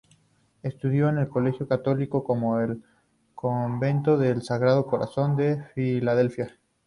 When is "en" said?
1.09-1.23, 5.39-5.63